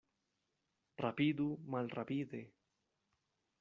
Rapidu 1.05 1.47
malrapide. 1.75 2.43